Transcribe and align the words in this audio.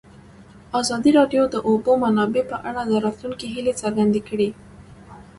ازادي 0.79 1.11
راډیو 1.19 1.43
د 1.49 1.49
د 1.53 1.55
اوبو 1.69 1.91
منابع 2.03 2.43
په 2.51 2.57
اړه 2.69 2.81
د 2.85 2.93
راتلونکي 3.05 3.45
هیلې 3.53 3.73
څرګندې 3.81 4.21
کړې. 4.29 4.49